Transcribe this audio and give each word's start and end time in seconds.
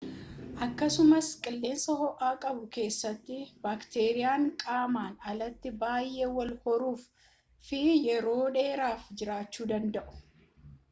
akkasumas 0.65 1.27
qilleensa 1.47 1.95
ho'a 1.97 2.29
qabu 2.45 2.63
keessatti 2.77 3.35
baakteriiyan 3.65 4.47
qaaman 4.63 5.13
alatti 5.33 5.73
baayee 5.83 6.31
wal 6.37 6.49
horuu 6.63 6.95
fi 7.67 7.83
yeroo 8.07 8.39
dheeraaf 8.57 9.05
jiraachu 9.21 9.69
danda'u 9.73 10.17